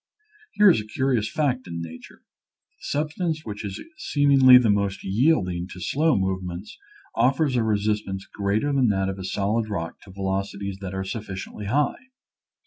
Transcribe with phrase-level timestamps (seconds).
[0.53, 2.21] Here is a curious fact in nature;
[2.79, 6.75] the sub stance which is seemingly the most yielding to slow movements
[7.13, 11.67] offers a resistance greater than that of a solid rock to velocities that are sufficiently
[11.67, 12.05] high.